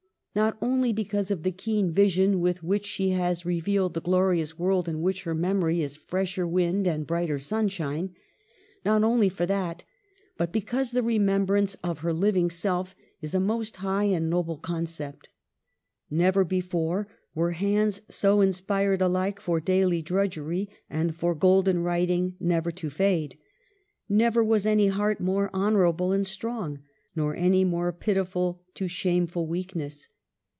Not 0.33 0.57
only 0.61 0.93
because 0.93 1.29
of 1.29 1.43
the 1.43 1.51
keen 1.51 1.91
vision 1.91 2.39
with 2.39 2.63
which 2.63 2.85
she 2.85 3.09
has 3.09 3.45
revealed 3.45 3.93
the 3.95 3.99
glorious 3.99 4.57
world 4.57 4.87
in 4.87 5.01
which 5.01 5.23
her 5.23 5.35
memory 5.35 5.83
is 5.83 5.97
fresher 5.97 6.47
wind 6.47 6.87
and 6.87 7.05
brighter 7.05 7.37
sunshine; 7.37 8.15
not 8.85 9.03
only 9.03 9.27
for 9.27 9.45
that, 9.45 9.83
but 10.37 10.53
because 10.53 10.91
the 10.91 11.03
remembrance 11.03 11.75
of 11.83 11.99
her 11.99 12.13
living 12.13 12.49
self 12.49 12.95
is 13.21 13.35
a 13.35 13.41
most 13.41 13.75
high 13.75 14.05
and 14.05 14.29
noble 14.29 14.57
pre 14.57 14.85
cept. 14.85 15.27
Never 16.09 16.45
before 16.45 17.09
were 17.35 17.51
hands 17.51 18.01
so 18.07 18.39
inspired 18.39 19.01
alike 19.01 19.41
for 19.41 19.59
daily 19.59 20.01
drudgery, 20.01 20.69
and 20.89 21.13
for 21.13 21.35
golden 21.35 21.79
writing 21.83 22.37
never 22.39 22.71
to 22.71 22.89
fade. 22.89 23.37
Never 24.07 24.41
was 24.45 24.65
any 24.65 24.87
heart 24.87 25.19
more 25.19 25.49
honorable 25.51 26.13
and 26.13 26.25
strong, 26.25 26.79
nor 27.17 27.35
any 27.35 27.65
more 27.65 27.91
pitiful 27.91 28.61
to 28.75 28.87
shameful 28.87 29.45
weakness. 29.45 30.07